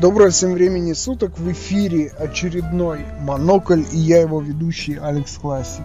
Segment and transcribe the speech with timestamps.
[0.00, 5.84] Доброго всем времени суток, в эфире очередной Монокль и я его ведущий Алекс Классик.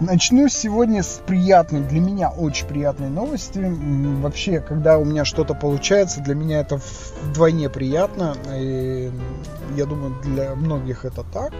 [0.00, 3.60] Начну сегодня с приятной, для меня очень приятной новости.
[4.22, 6.80] Вообще, когда у меня что-то получается, для меня это
[7.24, 8.34] вдвойне приятно.
[8.54, 9.12] И
[9.76, 11.52] я думаю, для многих это так.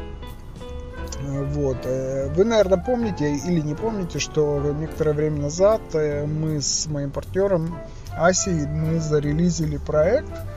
[1.21, 1.77] Вот.
[1.85, 7.11] Э, вы, наверное, помните или не помните, что некоторое время назад э, мы с моим
[7.11, 7.77] партнером
[8.17, 10.54] Асей мы зарелизили проект– Э,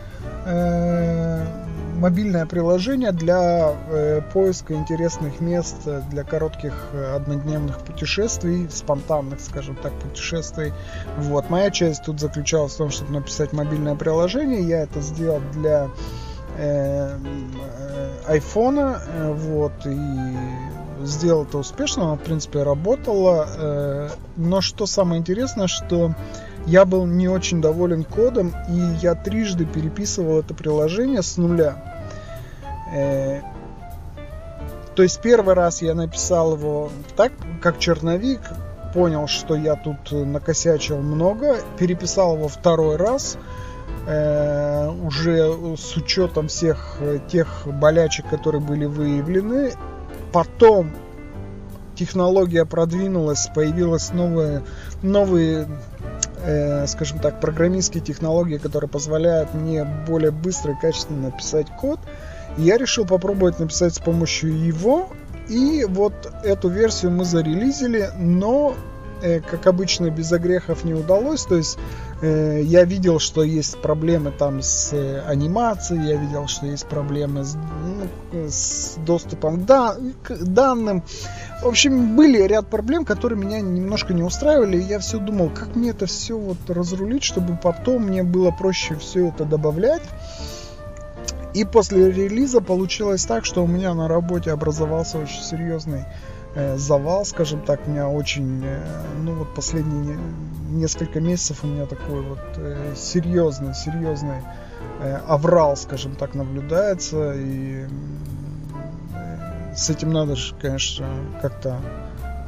[1.97, 5.75] мобильное приложение для э, поиска интересных мест
[6.09, 10.73] для коротких э, однодневных путешествий, спонтанных, скажем так, путешествий.
[11.17, 11.49] Вот.
[11.49, 14.61] Моя часть тут заключалась в том, чтобы написать мобильное приложение.
[14.61, 15.89] Я это сделал для
[16.57, 17.17] э,
[18.27, 19.01] айфона,
[19.35, 19.97] вот, и
[21.03, 23.47] сделал это успешно, оно, в принципе, работало.
[23.57, 26.13] Э, но что самое интересное, что
[26.67, 31.81] я был не очень доволен кодом, и я трижды переписывал это приложение с нуля.
[32.93, 33.39] Э,
[34.93, 38.41] то есть первый раз я написал его так, как черновик,
[38.93, 43.37] понял, что я тут накосячил много, переписал его второй раз,
[44.05, 49.71] э, уже с учетом всех тех болячек, которые были выявлены.
[50.33, 50.91] Потом
[51.95, 54.63] технология продвинулась, появилась новые,
[55.01, 55.67] новые
[56.43, 61.99] э, скажем так, программистские технологии, которые позволяют мне более быстро и качественно написать код.
[62.57, 65.09] я решил попробовать написать с помощью его.
[65.47, 66.13] И вот
[66.43, 68.75] эту версию мы зарелизили, но
[69.21, 71.45] как обычно, без огрехов не удалось.
[71.45, 71.77] То есть
[72.21, 77.43] э, я видел, что есть проблемы там с э, анимацией, я видел, что есть проблемы
[77.43, 81.03] с, ну, с доступом да, к данным.
[81.61, 84.77] В общем, были ряд проблем, которые меня немножко не устраивали.
[84.77, 88.95] И я все думал, как мне это все вот разрулить, чтобы потом мне было проще
[88.95, 90.03] все это добавлять.
[91.53, 96.05] И после релиза получилось так, что у меня на работе образовался очень серьезный
[96.46, 96.46] Э,
[96.77, 98.83] завал, скажем так, у меня очень, э,
[99.21, 100.17] ну вот последние
[100.69, 104.41] несколько месяцев у меня такой вот э, серьезный, серьезный
[105.27, 107.85] аврал, скажем так, наблюдается, и
[109.75, 111.05] с этим надо же, конечно,
[111.41, 111.79] как-то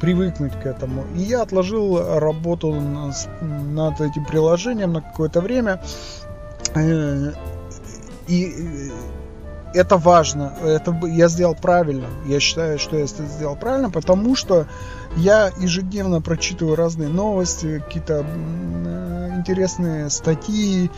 [0.00, 1.04] привыкнуть к этому.
[1.14, 5.80] И я отложил работу над этим приложением на какое-то время.
[8.26, 8.90] И
[9.74, 12.06] это важно, это я сделал правильно.
[12.26, 14.66] Я считаю, что я это сделал правильно, потому что
[15.16, 20.90] я ежедневно прочитываю разные новости, какие-то э, интересные статьи,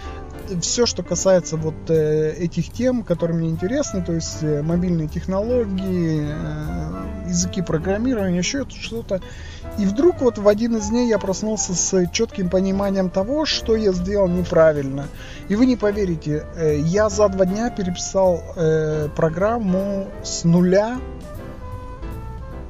[0.60, 6.26] все, что касается вот э, этих тем, которые мне интересны, то есть э, мобильные технологии,
[6.28, 9.20] э, языки программирования, еще что-то.
[9.78, 13.92] И вдруг вот в один из дней я проснулся с четким пониманием того, что я
[13.92, 15.08] сделал неправильно.
[15.48, 16.44] И вы не поверите,
[16.84, 18.42] я за два дня переписал
[19.16, 20.98] программу с нуля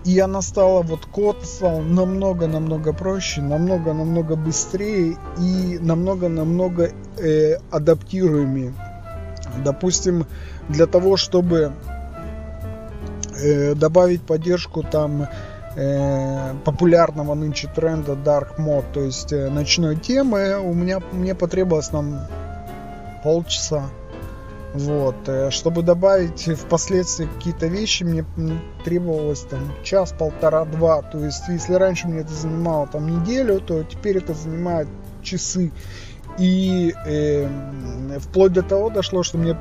[0.05, 8.75] и она стала, вот код стал намного-намного проще, намного-намного быстрее и намного-намного э, адаптируемее.
[9.65, 10.27] Допустим,
[10.69, 11.73] для того, чтобы
[13.41, 15.29] э, добавить поддержку там
[15.77, 21.89] э, популярного нынче тренда Dark Mode, то есть э, ночной темы, у меня мне потребовалось
[21.89, 22.27] там
[23.23, 23.85] полчаса.
[24.75, 25.17] Вот.
[25.27, 28.25] Э, чтобы добавить впоследствии какие-то вещи, мне
[28.85, 31.03] требовалось там час, полтора, два.
[31.03, 34.89] То есть, если раньше мне это занимало там неделю, то теперь это занимает
[35.23, 35.73] часы.
[36.39, 37.47] И э,
[38.19, 39.57] вплоть до того дошло, что мне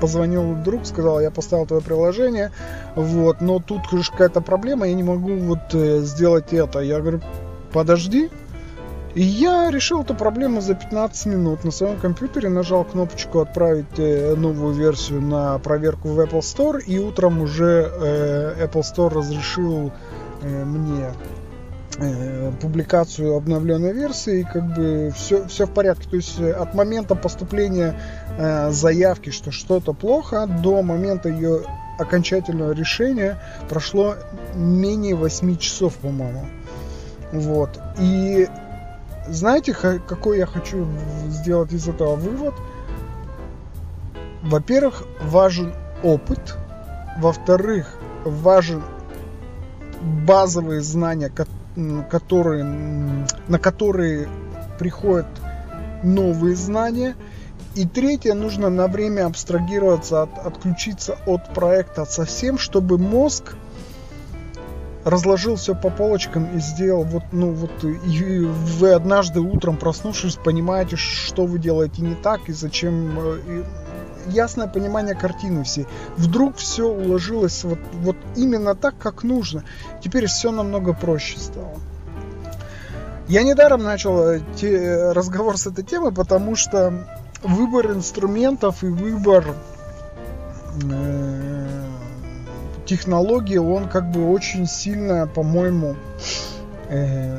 [0.00, 2.50] позвонил друг, сказал, я поставил твое приложение,
[2.96, 6.80] вот, но тут какая-то проблема, я не могу вот э, сделать это.
[6.80, 7.20] Я говорю,
[7.72, 8.30] подожди,
[9.18, 11.64] и я решил эту проблему за 15 минут.
[11.64, 17.00] На своем компьютере нажал кнопочку «Отправить э, новую версию на проверку в Apple Store», и
[17.00, 19.90] утром уже э, Apple Store разрешил
[20.42, 21.10] э, мне
[22.62, 26.08] публикацию обновленной версии, и как бы все, все в порядке.
[26.08, 27.98] То есть от момента поступления
[28.70, 31.62] заявки, что что-то плохо, до момента ее
[31.98, 34.14] окончательного решения прошло
[34.54, 36.46] менее 8 часов, по-моему.
[37.32, 37.80] Вот.
[37.98, 38.46] И
[39.28, 40.86] знаете, какой я хочу
[41.28, 42.54] сделать из этого вывод?
[44.42, 46.56] Во-первых, важен опыт.
[47.18, 48.82] Во-вторых, важен
[50.26, 51.30] базовые знания,
[52.10, 52.64] которые,
[53.48, 54.28] на которые
[54.78, 55.26] приходят
[56.02, 57.16] новые знания.
[57.74, 63.54] И третье, нужно на время абстрагироваться, от, отключиться от проекта совсем, чтобы мозг
[65.08, 70.96] разложил все по полочкам и сделал вот, ну вот, и вы однажды утром проснувшись понимаете,
[70.96, 73.64] что вы делаете не так и зачем, и
[74.30, 75.86] ясное понимание картины всей.
[76.16, 79.64] Вдруг все уложилось вот, вот именно так, как нужно.
[80.02, 81.76] Теперь все намного проще стало.
[83.28, 87.06] Я недаром начал э, те, разговор с этой темы, потому что
[87.42, 89.54] выбор инструментов и выбор
[90.82, 91.77] э,
[92.88, 95.94] технологий, он как бы очень сильно, по-моему,
[96.88, 97.38] э,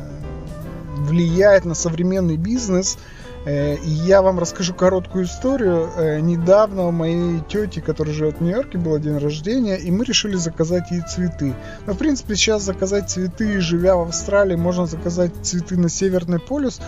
[0.98, 2.98] влияет на современный бизнес.
[3.46, 5.90] Э, и я вам расскажу короткую историю.
[5.96, 10.36] Э, недавно у моей тети, которая живет в Нью-Йорке, был день рождения, и мы решили
[10.36, 11.56] заказать ей цветы.
[11.88, 16.81] Но, в принципе, сейчас заказать цветы, живя в Австралии, можно заказать цветы на Северный полюс.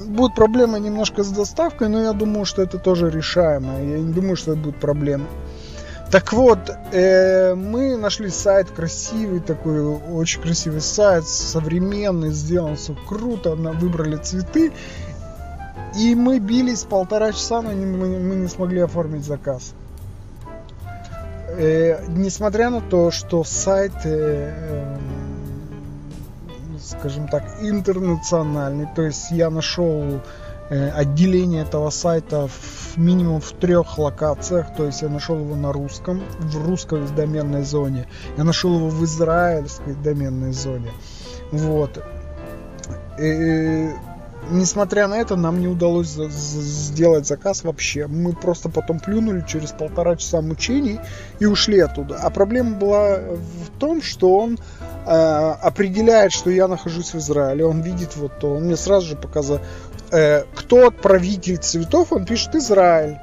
[0.00, 3.80] Будет проблема немножко с доставкой, но я думаю, что это тоже решаемо.
[3.80, 5.26] Я не думаю, что это будет проблема.
[6.10, 6.58] Так вот,
[6.92, 14.72] э, мы нашли сайт красивый такой, очень красивый сайт, современный, сделан все круто, выбрали цветы.
[15.96, 19.72] И мы бились полтора часа, но не, мы, мы не смогли оформить заказ.
[21.48, 24.96] Э, несмотря на то, что сайт, э, э,
[26.80, 30.20] скажем так, интернациональный, то есть я нашел
[30.70, 36.22] отделение этого сайта в минимум в трех локациях, то есть я нашел его на русском,
[36.38, 38.06] в русской доменной зоне,
[38.36, 40.90] я нашел его в израильской доменной зоне,
[41.52, 42.02] вот.
[43.20, 43.90] И,
[44.50, 48.06] несмотря на это, нам не удалось сделать заказ вообще.
[48.06, 51.00] Мы просто потом плюнули через полтора часа мучений
[51.38, 52.16] и ушли оттуда.
[52.22, 54.58] А проблема была в том, что он
[55.06, 57.66] э, определяет, что я нахожусь в Израиле.
[57.66, 58.54] Он видит вот то.
[58.54, 59.60] Он мне сразу же показал,
[60.12, 62.12] э, кто отправитель цветов.
[62.12, 63.18] Он пишет Израиль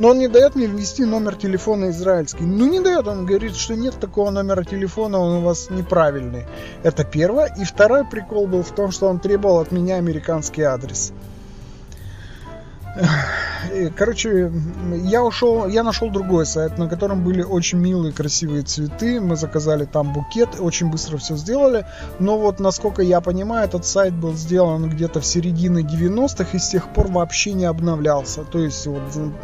[0.00, 2.44] но он не дает мне ввести номер телефона израильский.
[2.44, 6.46] Ну, не дает, он говорит, что нет такого номера телефона, он у вас неправильный.
[6.82, 7.54] Это первое.
[7.60, 11.12] И второй прикол был в том, что он требовал от меня американский адрес.
[13.96, 14.50] Короче,
[15.04, 19.20] я ушел, я нашел другой сайт, на котором были очень милые, красивые цветы.
[19.20, 21.86] Мы заказали там букет, очень быстро все сделали.
[22.18, 26.68] Но вот, насколько я понимаю, этот сайт был сделан где-то в середине 90-х и с
[26.68, 28.44] тех пор вообще не обновлялся.
[28.44, 29.02] То есть, вот,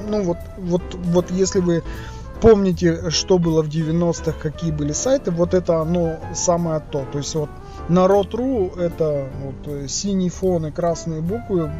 [0.09, 1.83] ну вот, вот, вот если вы
[2.41, 7.05] помните, что было в 90-х, какие были сайты, вот это оно самое то.
[7.13, 7.51] То есть вот
[7.89, 11.71] народ.ру это вот синий фон и красные буквы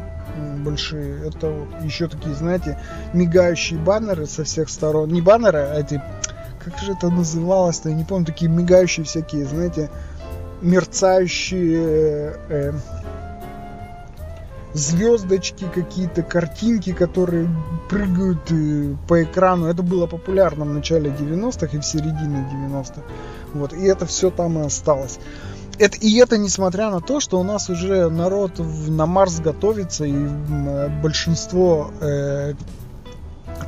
[0.63, 1.27] большие.
[1.27, 2.79] Это вот еще такие, знаете,
[3.13, 5.09] мигающие баннеры со всех сторон.
[5.09, 6.01] Не баннеры, а эти,
[6.63, 9.89] как же это называлось-то, я не помню, такие мигающие всякие, знаете,
[10.61, 12.73] мерцающие э,
[14.73, 17.47] звездочки, какие-то картинки, которые
[17.89, 19.67] прыгают э, по экрану.
[19.67, 23.01] Это было популярно в начале 90-х и в середине 90-х.
[23.53, 25.19] Вот, и это все там и осталось
[25.79, 30.27] это, и это несмотря на то, что у нас уже народ на Марс готовится, и
[31.01, 32.53] большинство э,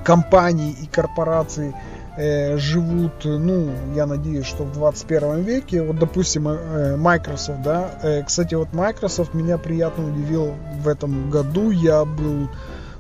[0.04, 1.74] компаний и корпораций
[2.18, 5.84] э, живут, ну, я надеюсь, что в 21 веке.
[5.84, 7.92] Вот, допустим, э, Microsoft, да.
[8.02, 11.72] Э, кстати, вот Microsoft меня приятно удивил в этом году.
[11.72, 12.50] Я был,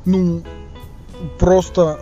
[0.06, 0.42] ну,
[1.40, 2.00] просто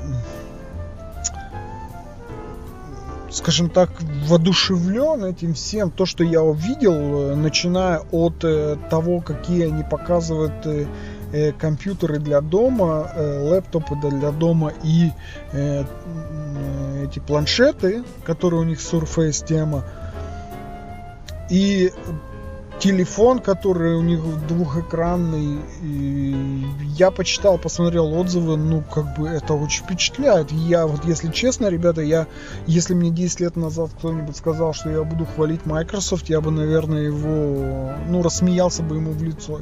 [3.38, 3.90] скажем так,
[4.28, 5.92] воодушевлен этим всем.
[5.92, 12.40] То, что я увидел, э, начиная от э, того, какие они показывают э, компьютеры для
[12.40, 15.12] дома, лэптопы для дома и
[17.04, 19.84] эти планшеты, которые у них Surface тема.
[21.50, 21.92] И
[22.80, 25.60] телефон, который у них двухэкранный.
[25.82, 26.66] И
[26.96, 30.52] я почитал, посмотрел отзывы, ну, как бы это очень впечатляет.
[30.52, 32.28] Я вот, если честно, ребята, я,
[32.66, 37.04] если мне 10 лет назад кто-нибудь сказал, что я буду хвалить Microsoft, я бы, наверное,
[37.04, 39.60] его, ну, рассмеялся бы ему в лицо,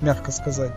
[0.00, 0.72] мягко сказать.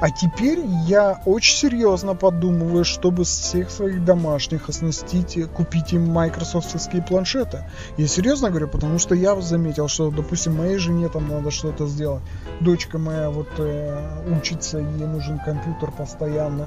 [0.00, 7.64] А теперь я очень серьезно подумываю, чтобы всех своих домашних оснастить, купить им майкрософтовские планшеты.
[7.98, 12.22] Я серьезно говорю, потому что я заметил, что, допустим, моей жене там надо что-то сделать.
[12.60, 16.66] Дочка моя вот э, учится, ей нужен компьютер постоянно.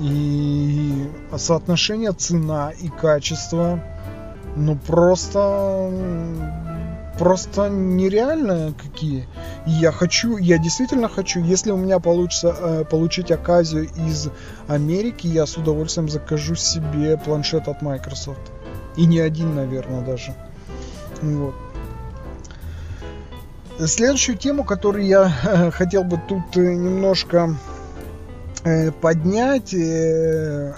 [0.00, 3.80] И соотношение цена и качество,
[4.56, 5.90] ну просто
[7.18, 9.26] просто нереально какие.
[9.66, 14.28] И я хочу, я действительно хочу, если у меня получится э, получить оказию из
[14.68, 18.52] Америки, я с удовольствием закажу себе планшет от Microsoft.
[18.96, 20.34] И не один, наверное, даже.
[21.22, 21.54] Вот.
[23.84, 27.54] Следующую тему, которую я э, хотел бы тут э, немножко
[28.64, 30.72] э, поднять, э,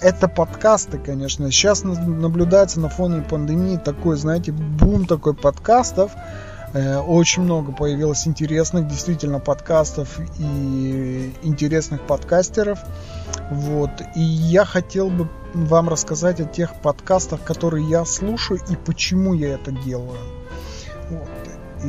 [0.00, 1.50] это подкасты, конечно.
[1.50, 6.12] Сейчас наблюдается на фоне пандемии такой, знаете, бум такой подкастов.
[6.72, 12.78] Э, очень много появилось интересных действительно подкастов и интересных подкастеров.
[13.50, 13.90] Вот.
[14.14, 19.54] И я хотел бы вам рассказать о тех подкастах, которые я слушаю и почему я
[19.54, 20.18] это делаю.
[21.10, 21.28] Вот.
[21.82, 21.88] И,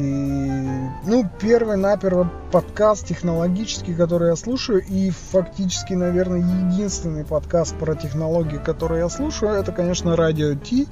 [1.06, 8.58] ну, первый наперво подкаст технологический, который я слушаю, и фактически, наверное, единственный подкаст про технологии,
[8.58, 10.88] который я слушаю, это, конечно, Радио Ти.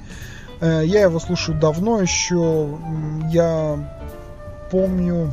[0.60, 2.78] Э, я его слушаю давно еще.
[3.30, 3.78] Я
[4.70, 5.32] помню,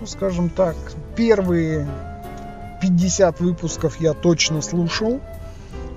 [0.00, 0.74] ну, скажем так,
[1.14, 1.88] первые
[2.82, 5.20] 50 выпусков я точно слушал.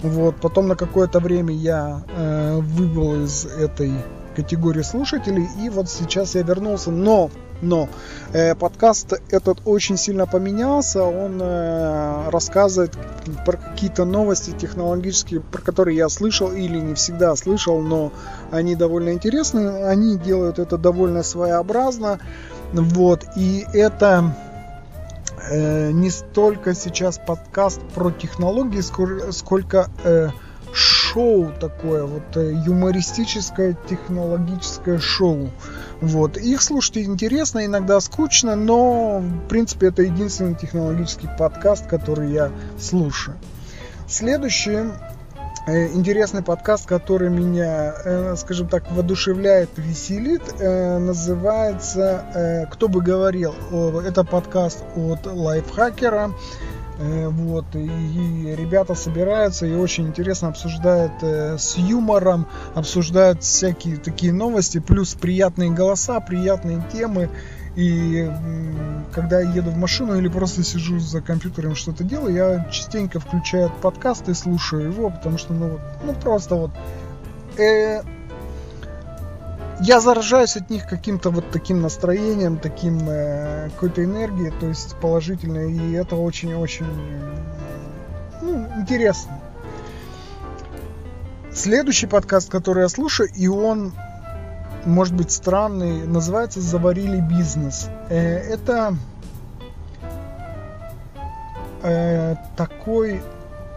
[0.03, 3.93] Вот, потом на какое-то время я э, выбыл из этой
[4.35, 7.29] категории слушателей, и вот сейчас я вернулся, но
[7.63, 7.87] но
[8.33, 12.91] э, подкаст этот очень сильно поменялся, он э, рассказывает
[13.45, 18.11] про какие-то новости технологические, про которые я слышал или не всегда слышал, но
[18.51, 22.19] они довольно интересны, они делают это довольно своеобразно,
[22.73, 24.35] вот, и это
[25.49, 28.81] э, не столько сейчас подкаст про технологии,
[29.31, 30.29] сколько, э,
[31.13, 35.49] шоу такое, вот э, юмористическое технологическое шоу.
[36.01, 36.37] Вот.
[36.37, 43.37] Их слушать интересно, иногда скучно, но в принципе это единственный технологический подкаст, который я слушаю.
[44.07, 44.91] Следующий
[45.67, 53.53] э, интересный подкаст, который меня, э, скажем так, воодушевляет, веселит, называется «Кто бы говорил».
[54.05, 56.31] Это подкаст от лайфхакера.
[56.99, 64.31] Э, вот, и ребята собираются и очень интересно обсуждают э, с юмором, обсуждают всякие такие
[64.31, 67.29] новости, плюс приятные голоса, приятные темы.
[67.75, 68.29] И
[69.13, 73.71] когда я еду в машину или просто сижу за компьютером что-то делаю, я частенько включаю
[73.81, 76.71] подкаст и слушаю его, потому что, ну, ну просто вот
[77.57, 78.03] э,
[79.81, 85.73] я заражаюсь от них каким-то вот таким настроением, таким э, какой-то энергией, то есть положительной,
[85.73, 86.85] и это очень-очень
[88.41, 89.39] ну, интересно.
[91.51, 93.93] Следующий подкаст, который я слушаю, и он,
[94.85, 97.89] может быть, странный, называется «Заварили бизнес».
[98.09, 98.95] Э, это
[101.83, 103.21] э, такой,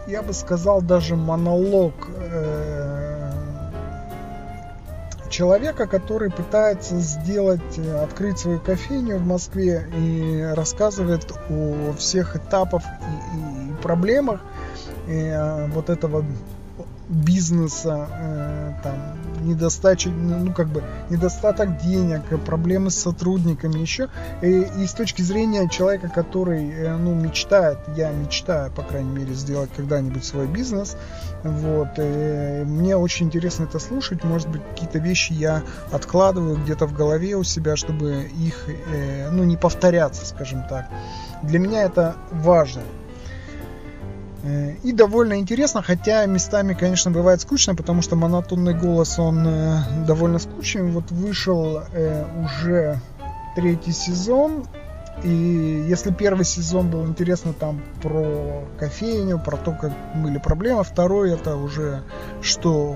[0.07, 2.86] я бы сказал, даже монолог э,
[5.37, 12.81] человека, который пытается сделать, э, открыть свою кофейню в Москве и рассказывает о всех этапах
[12.83, 14.41] и, и проблемах
[15.07, 16.25] и, э, вот этого
[17.07, 24.09] бизнеса, э, там, недостача, ну, как бы, недостаток денег, проблемы с сотрудниками, еще.
[24.41, 29.33] И, и с точки зрения человека, который, э, ну, мечтает, я мечтаю, по крайней мере,
[29.33, 30.97] сделать когда-нибудь свой бизнес,
[31.43, 36.93] вот, и мне очень интересно это слушать, может быть, какие-то вещи я откладываю где-то в
[36.93, 40.87] голове у себя, чтобы их, э, ну, не повторяться, скажем так.
[41.43, 42.81] Для меня это важно.
[44.47, 49.79] Э, и довольно интересно, хотя местами, конечно, бывает скучно, потому что монотонный голос, он э,
[50.07, 50.89] довольно скучный.
[50.89, 52.99] Вот вышел э, уже
[53.55, 54.65] третий сезон,
[55.23, 61.33] и если первый сезон был интересно там про кофейню, про то, как были проблемы, второй
[61.33, 62.03] это уже
[62.41, 62.95] что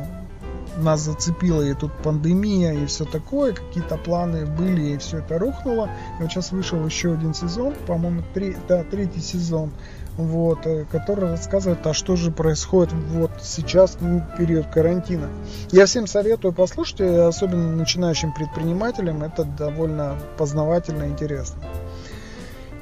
[0.78, 5.90] нас зацепило, и тут пандемия, и все такое, какие-то планы были, и все это рухнуло.
[6.20, 9.72] И вот сейчас вышел еще один сезон, по-моему, три, да, третий сезон
[10.18, 15.28] вот, э, который рассказывает, а что же происходит вот сейчас, в период карантина.
[15.72, 21.62] Я всем советую послушать, особенно начинающим предпринимателям, это довольно познавательно и интересно.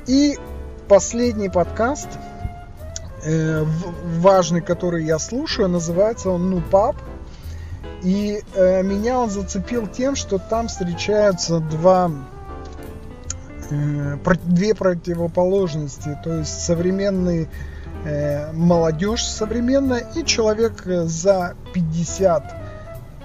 [0.07, 0.37] И
[0.87, 2.07] последний подкаст,
[3.23, 3.63] э,
[4.17, 6.95] важный, который я слушаю, называется он «Ну, пап».
[8.03, 12.11] И э, меня он зацепил тем, что там встречаются два
[13.71, 17.47] Э, две противоположности, то есть современный
[18.03, 22.55] э, молодежь современная и человек э, за 50.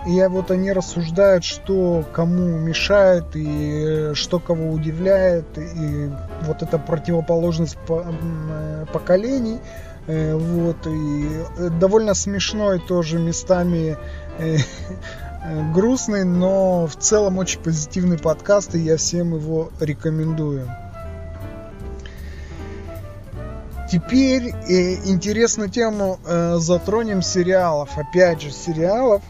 [0.06, 6.10] И вот они рассуждают, что кому мешает и что кого удивляет, и
[6.42, 7.78] вот эта противоположность
[8.92, 9.60] поколений.
[10.06, 14.23] Вот, и довольно смешной тоже местами Э,
[15.72, 20.68] грустный, но в целом очень позитивный подкаст, и я всем его рекомендую.
[23.90, 27.90] Теперь э, интересную тему э, затронем сериалов.
[27.96, 29.22] Опять же, сериалов.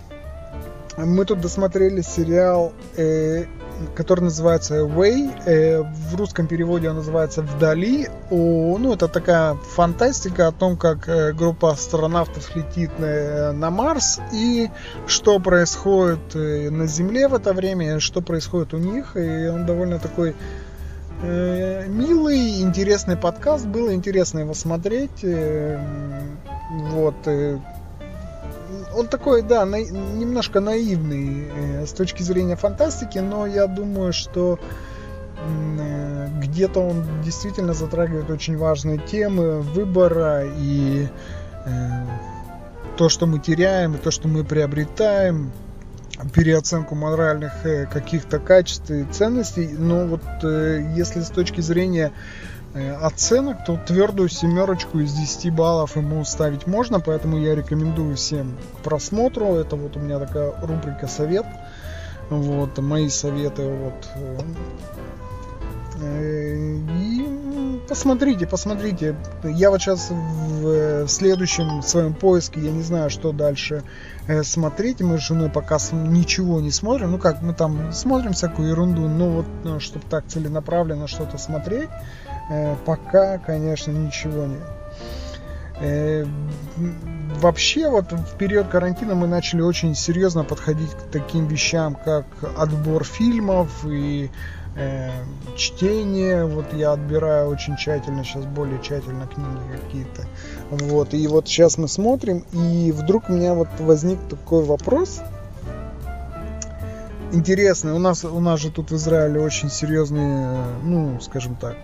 [0.96, 3.44] Мы тут досмотрели сериал э,
[3.94, 5.42] который называется Away.
[5.46, 8.08] Э, в русском переводе он называется «Вдали».
[8.30, 14.20] О, ну, это такая фантастика о том, как э, группа астронавтов летит на, на Марс
[14.32, 14.70] и
[15.06, 19.16] что происходит на Земле в это время, что происходит у них.
[19.16, 20.34] И он довольно такой
[21.22, 23.66] милый, интересный подкаст.
[23.66, 25.24] Было интересно его смотреть.
[26.90, 27.14] Вот
[28.94, 34.58] он такой, да, на, немножко наивный э, с точки зрения фантастики, но я думаю, что
[35.38, 41.08] э, где-то он действительно затрагивает очень важные темы выбора и
[41.66, 41.70] э,
[42.96, 45.52] то, что мы теряем, и то, что мы приобретаем,
[46.32, 49.68] переоценку моральных э, каких-то качеств и ценностей.
[49.76, 52.12] Но вот э, если с точки зрения
[52.74, 58.78] оценок, то твердую семерочку из 10 баллов ему ставить можно, поэтому я рекомендую всем к
[58.82, 59.54] просмотру.
[59.54, 61.46] Это вот у меня такая рубрика совет.
[62.30, 64.08] Вот, мои советы вот.
[66.00, 69.14] Э, и посмотрите, посмотрите.
[69.44, 73.82] Я вот сейчас в, следующем своем поиске, я не знаю, что дальше
[74.26, 75.00] э, смотреть.
[75.00, 77.12] Мы с женой пока ничего не смотрим.
[77.12, 81.88] Ну как, мы там смотрим всякую ерунду, но вот, чтобы так целенаправленно что-то смотреть.
[82.50, 84.62] Э, пока, конечно, ничего нет.
[85.80, 86.24] Э,
[87.40, 93.04] вообще, вот в период карантина мы начали очень серьезно подходить к таким вещам, как отбор
[93.04, 94.30] фильмов и
[94.76, 95.10] э,
[95.56, 96.44] чтение.
[96.44, 100.26] Вот я отбираю очень тщательно, сейчас более тщательно книги какие-то.
[100.70, 105.20] Вот, и вот сейчас мы смотрим, и вдруг у меня вот возник такой вопрос–
[107.32, 107.92] интересный.
[107.92, 111.76] У нас, у нас же тут в Израиле очень серьезный, ну, скажем так,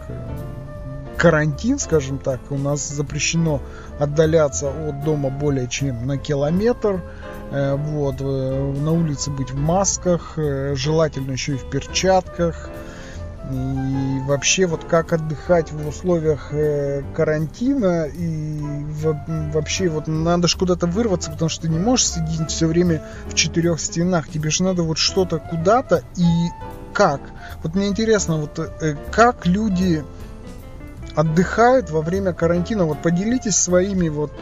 [1.17, 2.41] карантин, скажем так.
[2.51, 3.61] У нас запрещено
[3.99, 7.03] отдаляться от дома более чем на километр.
[7.51, 12.71] Э, вот, э, на улице быть в масках, э, желательно еще и в перчатках.
[13.53, 18.61] И вообще вот как отдыхать в условиях э, карантина и
[19.53, 23.35] вообще вот надо же куда-то вырваться, потому что ты не можешь сидеть все время в
[23.35, 24.29] четырех стенах.
[24.29, 26.49] Тебе же надо вот что-то куда-то и
[26.93, 27.21] как.
[27.63, 30.05] Вот мне интересно, вот э, как люди
[31.17, 32.85] отдыхают во время карантина.
[32.85, 34.33] Вот поделитесь своими вот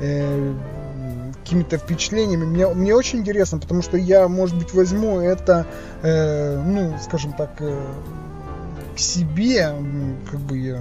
[0.00, 0.54] э,
[1.42, 2.44] какими-то впечатлениями.
[2.44, 5.66] Мне, мне очень интересно, потому что я, может быть, возьму это,
[6.02, 7.80] э, ну, скажем так, э,
[8.98, 9.72] к себе,
[10.28, 10.80] как бы я,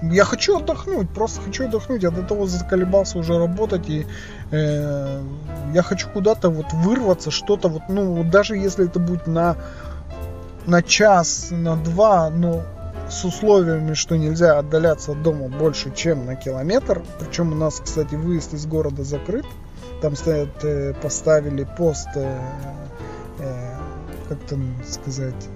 [0.00, 2.02] я хочу отдохнуть, просто хочу отдохнуть.
[2.02, 4.06] Я до того заколебался уже работать, и
[4.50, 5.22] э,
[5.74, 9.58] я хочу куда-то вот вырваться, что-то вот, ну, даже если это будет на,
[10.64, 12.62] на час, на два, но
[13.10, 17.02] с условиями, что нельзя отдаляться от дома больше, чем на километр.
[17.18, 19.44] Причем у нас, кстати, выезд из города закрыт.
[20.00, 22.34] Там стоят, э, поставили пост, э,
[23.40, 23.74] э,
[24.30, 25.50] как там сказать,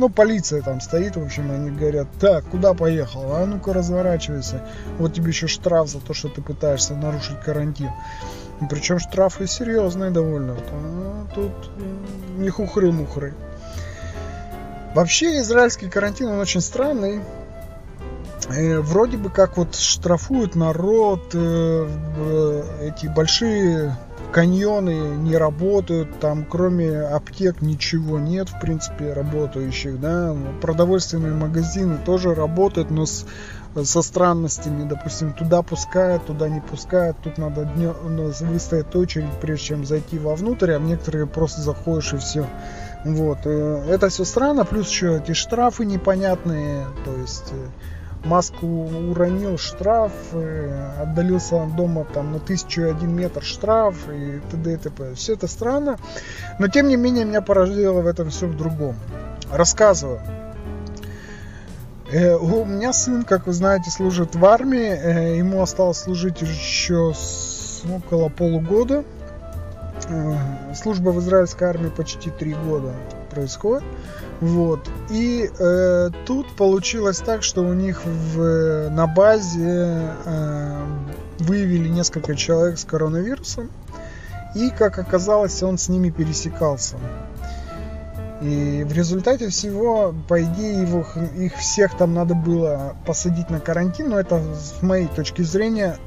[0.00, 3.34] ну, полиция там стоит, в общем, они говорят, так, куда поехал?
[3.34, 4.62] А ну-ка разворачивайся.
[4.98, 7.90] Вот тебе еще штраф за то, что ты пытаешься нарушить карантин.
[8.62, 10.56] И причем штрафы серьезные довольно.
[10.72, 11.52] А тут
[12.38, 13.34] не хухры-мухры.
[14.94, 17.20] Вообще израильский карантин, он очень странный.
[18.48, 23.96] Э, вроде бы как вот штрафуют народ, э, эти большие
[24.30, 32.34] каньоны не работают, там кроме аптек ничего нет, в принципе, работающих, да, продовольственные магазины тоже
[32.34, 33.26] работают, но с,
[33.82, 39.66] со странностями, допустим, туда пускают, туда не пускают, тут надо днем, ну, выстоять очередь, прежде
[39.66, 42.46] чем зайти вовнутрь, а в некоторые просто заходишь и все.
[43.04, 47.68] Вот, э, это все странно, плюс еще эти штрафы непонятные, то есть э,
[48.24, 54.74] маску уронил, штраф, э, отдалился от дома там на тысячу один метр штраф и т.д.
[54.74, 55.14] и т.п.
[55.14, 55.98] Все это странно,
[56.58, 58.96] но тем не менее меня поразило в этом все в другом.
[59.50, 60.20] Рассказываю.
[62.12, 67.14] Э, у меня сын, как вы знаете, служит в армии, э, ему осталось служить еще
[67.14, 69.04] с, около полугода.
[70.74, 72.92] Служба в израильской армии почти три года
[73.30, 73.84] происходит.
[74.40, 74.88] Вот.
[75.10, 80.86] И э, тут получилось так, что у них в, на базе э,
[81.38, 83.70] выявили несколько человек с коронавирусом.
[84.54, 86.96] И, как оказалось, он с ними пересекался.
[88.40, 94.08] И в результате всего, по идее, его, их всех там надо было посадить на карантин,
[94.08, 95.98] но это, с моей точки зрения,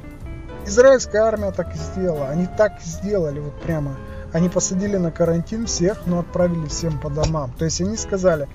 [0.66, 2.28] израильская армия так и сделала.
[2.28, 3.96] Они так сделали, вот прямо
[4.34, 7.52] они посадили на карантин всех, но отправили всем по домам.
[7.56, 8.48] То есть они сказали,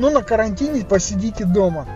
[0.00, 1.86] ну на карантине посидите дома.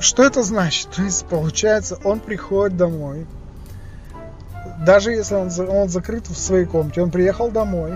[0.00, 0.88] Что это значит?
[0.88, 3.26] То есть получается, он приходит домой,
[4.86, 7.92] даже если он, он закрыт в своей комнате, он приехал домой,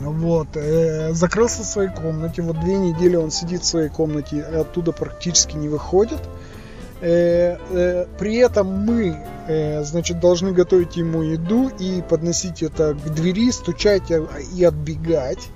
[0.00, 2.42] Вот, э, закрылся в своей комнате.
[2.42, 6.20] Вот две недели он сидит в своей комнате, оттуда практически не выходит.
[7.00, 13.50] Э, э, при этом мы, значит, должны готовить ему еду и подносить это к двери,
[13.50, 15.48] стучать и отбегать,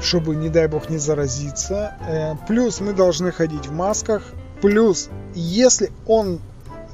[0.00, 1.96] чтобы, не дай бог, не заразиться.
[2.08, 4.22] Э, плюс мы должны ходить в масках.
[4.60, 6.40] Плюс, если он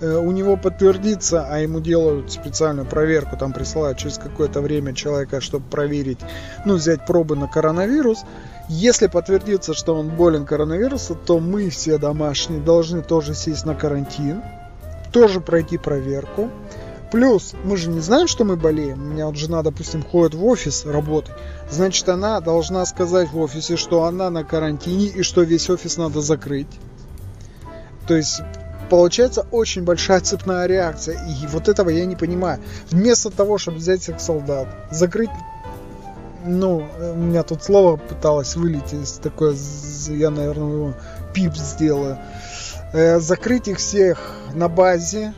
[0.01, 5.41] Э, у него подтвердится, а ему делают специальную проверку, там присылают через какое-то время человека,
[5.41, 6.19] чтобы проверить,
[6.65, 8.25] ну, взять пробы на коронавирус.
[8.69, 14.43] Если подтвердится, что он болен коронавирусом, то мы все домашние должны тоже сесть на карантин,
[15.15, 16.51] тоже пройти проверку.
[17.13, 19.01] Плюс, мы же не знаем, что мы болеем.
[19.01, 21.37] У меня вот жена, допустим, ходит в офис работать.
[21.71, 26.21] Значит, она должна сказать в офисе, что она на карантине и что весь офис надо
[26.21, 26.67] закрыть.
[28.09, 28.43] То есть
[28.91, 31.25] получается очень большая цепная реакция.
[31.29, 32.61] И вот этого я не понимаю.
[32.91, 35.31] Вместо того, чтобы взять всех солдат, закрыть
[36.45, 39.57] ну, у меня тут слово пыталось вылететь, такое,
[40.09, 40.95] я, наверное, его
[41.33, 42.19] пип сделаю.
[42.95, 45.35] Э, закрыть их всех на базе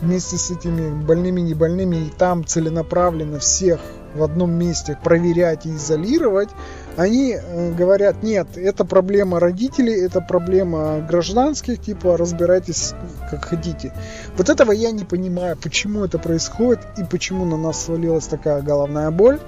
[0.00, 3.80] вместе с этими больными, не больными, и там целенаправленно всех
[4.14, 6.50] в одном месте проверять и изолировать,
[6.96, 12.94] они э, говорят, нет, это проблема родителей, это проблема гражданских, типа разбирайтесь
[13.28, 13.92] как хотите.
[14.36, 19.10] Вот этого я не понимаю, почему это происходит и почему на нас свалилась такая головная
[19.10, 19.40] боль.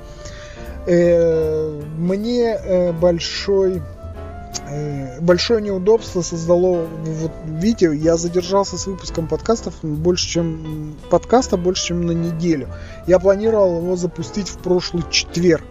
[0.88, 3.80] Э, мне большой
[5.20, 12.06] большое неудобство создало, вот видите, я задержался с выпуском подкастов больше, чем подкаста больше, чем
[12.06, 12.68] на неделю.
[13.06, 15.64] Я планировал его запустить в прошлый четверг.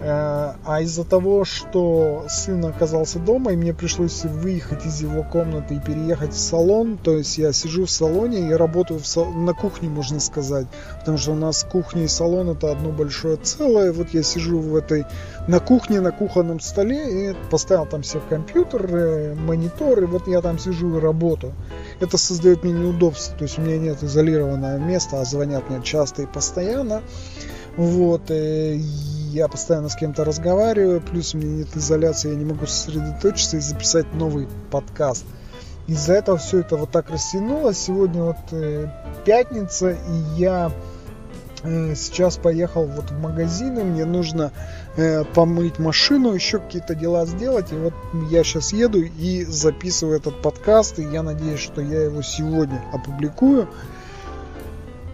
[0.00, 5.74] Э, а из-за того, что сын оказался дома, и мне пришлось выехать из его комнаты
[5.74, 9.26] и переехать в салон, то есть я сижу в салоне и работаю в сал...
[9.32, 10.66] на кухне, можно сказать,
[11.00, 13.92] потому что у нас кухня и салон это одно большое целое.
[13.92, 15.04] Вот я сижу в этой
[15.48, 20.98] на кухне, на кухонном столе и поставил там все компьютеры, мониторы, вот я там сижу
[20.98, 21.54] и работаю.
[21.98, 26.22] Это создает мне неудобство, то есть у меня нет изолированного места, а звонят мне часто
[26.22, 27.02] и постоянно.
[27.76, 28.78] Вот, э,
[29.28, 33.60] я постоянно с кем-то разговариваю, плюс у меня нет изоляции, я не могу сосредоточиться и
[33.60, 35.24] записать новый подкаст.
[35.86, 37.78] Из-за этого все это вот так растянулось.
[37.78, 38.88] Сегодня вот э,
[39.24, 40.70] пятница, и я
[41.62, 44.52] э, сейчас поехал вот в магазин, и мне нужно
[44.96, 47.72] э, помыть машину, еще какие-то дела сделать.
[47.72, 47.94] И вот
[48.30, 53.68] я сейчас еду и записываю этот подкаст, и я надеюсь, что я его сегодня опубликую.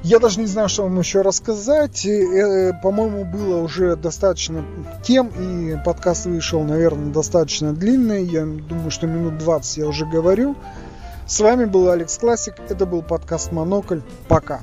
[0.04, 2.04] Я даже не знаю, что вам еще рассказать.
[2.04, 4.62] Э, по-моему, было уже достаточно
[5.02, 8.22] тем, и подкаст вышел, наверное, достаточно длинный.
[8.22, 10.56] Я думаю, что минут 20 я уже говорю.
[11.26, 12.56] С вами был Алекс Классик.
[12.68, 14.00] Это был подкаст Монокль.
[14.28, 14.60] Пока.